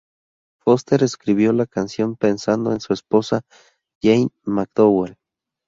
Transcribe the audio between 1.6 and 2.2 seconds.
canción